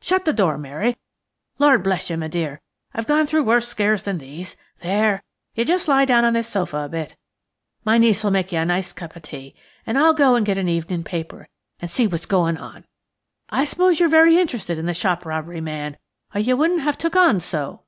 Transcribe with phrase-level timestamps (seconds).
[0.00, 0.96] Shut the door, Mary.
[1.60, 2.58] Lor' bless you, m'dear,
[2.94, 4.56] I've gone through worse scares than these.
[4.80, 5.22] There!
[5.54, 7.14] you just lie down on this sofa a bit.
[7.84, 9.54] My niece'll make you a nice cup o'tea;
[9.86, 11.46] and I'll go and get an evening paper,
[11.78, 12.86] and see what's going on.
[13.50, 15.96] I suppose you are very interested in the shop robbery man,
[16.34, 17.82] or you wouldn't have took on so."